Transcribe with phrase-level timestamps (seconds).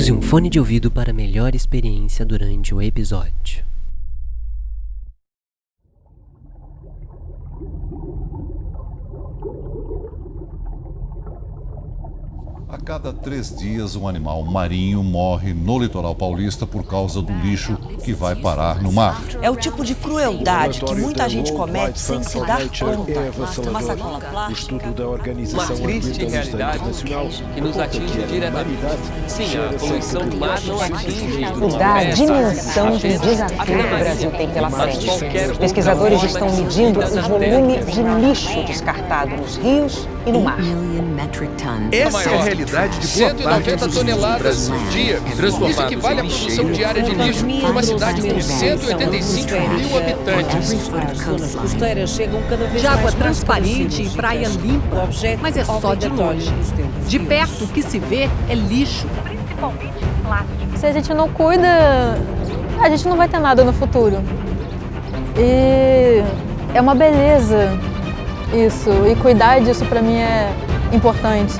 [0.00, 3.69] Use um fone de ouvido para melhor experiência durante o episódio.
[12.72, 17.76] A cada três dias, um animal marinho morre no litoral paulista por causa do lixo
[18.04, 19.20] que vai parar no mar.
[19.42, 23.68] É o tipo de crueldade que muita gente comete sem se dar conta.
[23.68, 24.52] Uma sacola plástica.
[24.52, 26.84] estudo da Organização Uma triste realidade
[27.54, 28.70] que nos atinge diretamente.
[29.26, 34.30] Sim, a poluição do mar não atinge estudar a dimensão do desafio que o Brasil
[34.30, 35.10] tem pela frente.
[35.50, 40.58] Os pesquisadores estão medindo o volume de lixo descartado nos rios e no mar.
[41.92, 46.24] Essa é a realidade de boa parte 190 dos toneladas por dia, isso equivale à
[46.24, 47.46] produção diária de lixo.
[47.46, 50.90] Uma cidade com 185 mil habitantes.
[51.54, 55.08] costeiras chegam cada vez de água mais transparente e praia limpa,
[55.40, 56.52] mas é só de longe.
[57.06, 59.06] De perto, o que se vê é lixo.
[60.76, 62.18] Se a gente não cuida,
[62.80, 64.22] a gente não vai ter nada no futuro.
[65.36, 66.22] E
[66.74, 67.78] é uma beleza
[68.52, 68.90] isso.
[69.06, 70.52] E cuidar disso para mim é
[70.92, 71.58] importante.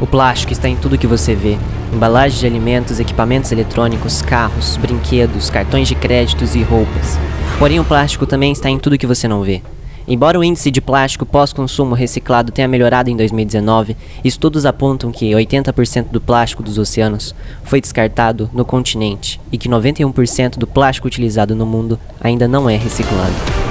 [0.00, 1.58] O plástico está em tudo que você vê:
[1.92, 7.18] embalagens de alimentos, equipamentos eletrônicos, carros, brinquedos, cartões de créditos e roupas.
[7.58, 9.62] Porém, o plástico também está em tudo que você não vê.
[10.10, 16.06] Embora o índice de plástico pós-consumo reciclado tenha melhorado em 2019, estudos apontam que 80%
[16.10, 21.66] do plástico dos oceanos foi descartado no continente e que 91% do plástico utilizado no
[21.66, 23.67] mundo ainda não é reciclado.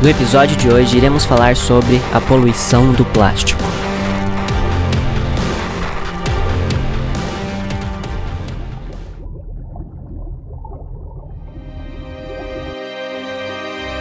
[0.00, 3.60] No episódio de hoje, iremos falar sobre a poluição do plástico.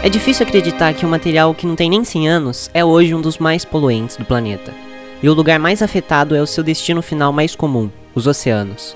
[0.03, 3.19] É difícil acreditar que um material que não tem nem 100 anos é hoje um
[3.19, 4.71] dos mais poluentes do planeta.
[5.23, 8.95] E o lugar mais afetado é o seu destino final mais comum, os oceanos.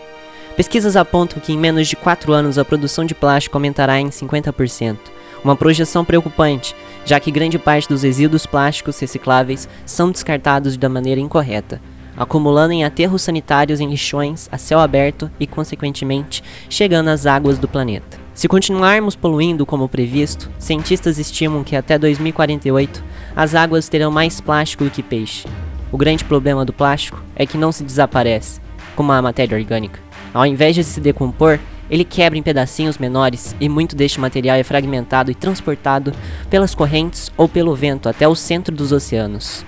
[0.55, 4.97] Pesquisas apontam que em menos de 4 anos a produção de plástico aumentará em 50%,
[5.43, 6.75] uma projeção preocupante,
[7.05, 11.81] já que grande parte dos resíduos plásticos recicláveis são descartados da maneira incorreta,
[12.15, 17.67] acumulando em aterros sanitários em lixões a céu aberto e, consequentemente, chegando às águas do
[17.67, 18.19] planeta.
[18.33, 23.03] Se continuarmos poluindo como previsto, cientistas estimam que até 2048
[23.35, 25.47] as águas terão mais plástico do que peixe.
[25.91, 28.61] O grande problema do plástico é que não se desaparece,
[28.95, 29.99] como a matéria orgânica.
[30.33, 31.59] Ao invés de se decompor,
[31.91, 36.13] ele quebra em pedacinhos menores e muito deste material é fragmentado e transportado
[36.49, 39.65] pelas correntes ou pelo vento até o centro dos oceanos.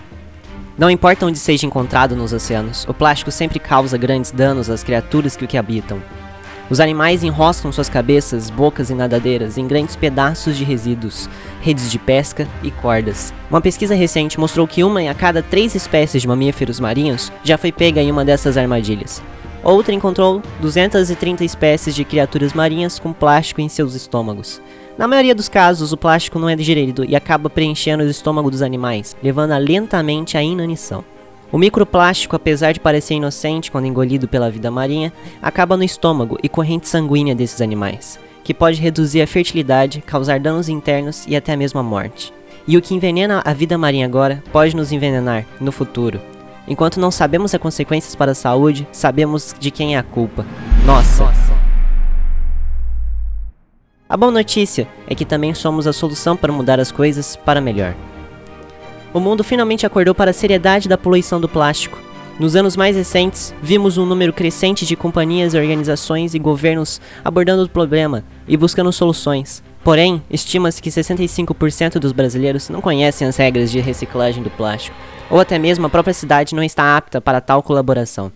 [0.77, 5.35] Não importa onde seja encontrado nos oceanos, o plástico sempre causa grandes danos às criaturas
[5.35, 6.01] que o que habitam.
[6.69, 11.29] Os animais enroscam suas cabeças, bocas e nadadeiras em grandes pedaços de resíduos,
[11.61, 13.33] redes de pesca e cordas.
[13.49, 17.57] Uma pesquisa recente mostrou que uma em a cada três espécies de mamíferos marinhos já
[17.57, 19.21] foi pega em uma dessas armadilhas.
[19.63, 24.61] Outra encontrou 230 espécies de criaturas marinhas com plástico em seus estômagos.
[24.97, 28.61] Na maioria dos casos, o plástico não é digerido e acaba preenchendo o estômago dos
[28.61, 31.03] animais, levando-a lentamente à inanição.
[31.49, 36.49] O microplástico, apesar de parecer inocente quando engolido pela vida marinha, acaba no estômago e
[36.49, 41.79] corrente sanguínea desses animais, que pode reduzir a fertilidade, causar danos internos e até mesmo
[41.79, 42.33] a morte.
[42.67, 46.32] E o que envenena a vida marinha agora pode nos envenenar no futuro.
[46.67, 50.45] Enquanto não sabemos as consequências para a saúde, sabemos de quem é a culpa.
[50.85, 51.23] Nossa!
[54.07, 57.95] A boa notícia é que também somos a solução para mudar as coisas para melhor.
[59.13, 61.99] O mundo finalmente acordou para a seriedade da poluição do plástico.
[62.39, 67.69] Nos anos mais recentes, vimos um número crescente de companhias, organizações e governos abordando o
[67.69, 69.63] problema e buscando soluções.
[69.83, 74.95] Porém, estima-se que 65% dos brasileiros não conhecem as regras de reciclagem do plástico,
[75.29, 78.31] ou até mesmo a própria cidade não está apta para tal colaboração.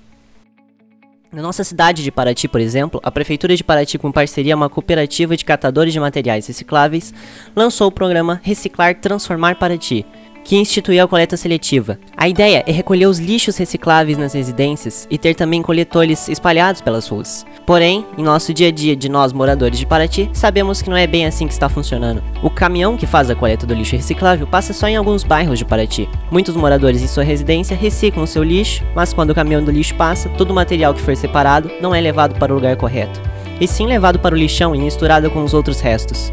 [1.32, 5.36] Na nossa cidade de Paraty, por exemplo, a Prefeitura de Paraty, com parceria uma cooperativa
[5.36, 7.14] de catadores de materiais recicláveis,
[7.56, 10.06] lançou o programa Reciclar Transformar Paraty,
[10.48, 12.00] que instituiu a coleta seletiva.
[12.16, 17.06] A ideia é recolher os lixos recicláveis nas residências e ter também coletores espalhados pelas
[17.10, 17.46] ruas.
[17.66, 21.06] Porém, em nosso dia a dia de nós moradores de Paraty, sabemos que não é
[21.06, 22.24] bem assim que está funcionando.
[22.42, 25.66] O caminhão que faz a coleta do lixo reciclável passa só em alguns bairros de
[25.66, 26.08] Paraty.
[26.32, 30.30] Muitos moradores em sua residência reciclam seu lixo, mas quando o caminhão do lixo passa,
[30.30, 33.22] todo o material que for separado não é levado para o lugar correto,
[33.60, 36.32] e sim levado para o lixão e misturado com os outros restos.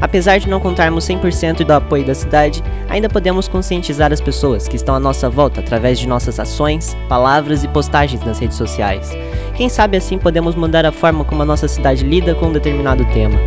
[0.00, 4.76] Apesar de não contarmos 100% do apoio da cidade, ainda podemos conscientizar as pessoas que
[4.76, 9.16] estão à nossa volta através de nossas ações, palavras e postagens nas redes sociais.
[9.56, 13.04] Quem sabe assim podemos mudar a forma como a nossa cidade lida com um determinado
[13.06, 13.38] tema.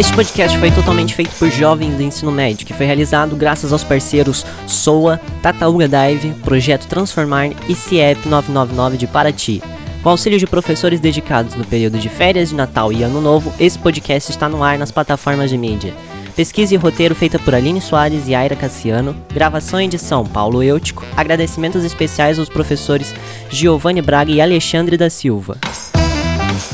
[0.00, 3.84] Este podcast foi totalmente feito por jovens do ensino médio, que foi realizado graças aos
[3.84, 9.73] parceiros SOA, Tataúga Dive, Projeto Transformar e CIEP 999 de Paraty.
[10.04, 13.78] Com auxílio de professores dedicados no período de férias de Natal e Ano Novo, esse
[13.78, 15.94] podcast está no ar nas plataformas de mídia.
[16.36, 19.16] Pesquisa e roteiro feita por Aline Soares e Aira Cassiano.
[19.32, 21.06] Gravação e edição Paulo Eutico.
[21.16, 23.14] Agradecimentos especiais aos professores
[23.48, 25.56] Giovanni Braga e Alexandre da Silva.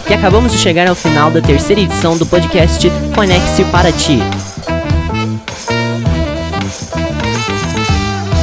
[0.08, 2.84] E acabamos de chegar ao final da terceira edição do podcast
[3.14, 4.18] Conecte para Ti.